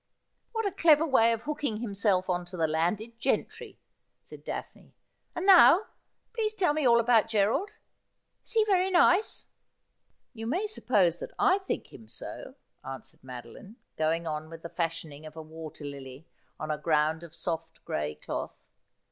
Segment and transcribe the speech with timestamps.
[0.53, 3.77] 'What a clever way of hooking himself on to the landed gentry!'
[4.23, 4.95] said Daphne.'
[5.35, 5.89] And now,
[6.33, 7.69] please tell me all about Gerald.
[8.43, 9.45] Is he very nice
[10.33, 15.27] ?''You may suppose that I think him so,' answered Madoline, going on with the fashioning
[15.27, 16.25] of a water lily
[16.59, 18.57] on a ground of soft gray cloth.